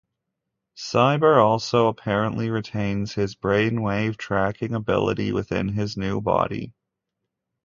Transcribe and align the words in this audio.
Cyber 0.75 1.37
also 1.43 1.87
apparently 1.87 2.49
retains 2.49 3.13
his 3.13 3.35
brainwave 3.35 4.17
tracking 4.17 4.73
ability 4.73 5.31
within 5.31 5.67
his 5.69 5.95
new 5.95 6.19
body. 6.19 6.73